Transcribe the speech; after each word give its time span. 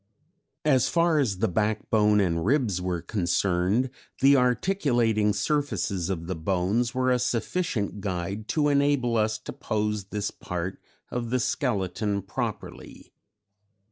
"As 0.65 0.89
far 0.89 1.19
as 1.19 1.37
the 1.37 1.47
backbone 1.47 2.19
and 2.19 2.43
ribs 2.43 2.81
were 2.81 3.03
concerned, 3.03 3.91
the 4.19 4.35
articulating 4.35 5.31
surfaces 5.31 6.09
of 6.09 6.25
the 6.25 6.35
bones 6.35 6.95
were 6.95 7.11
a 7.11 7.19
sufficient 7.19 7.99
guide 8.01 8.47
to 8.47 8.67
enable 8.69 9.15
us 9.15 9.37
to 9.37 9.53
pose 9.53 10.05
this 10.05 10.31
part 10.31 10.81
of 11.11 11.29
the 11.29 11.39
skeleton 11.39 12.23
properly. 12.23 13.13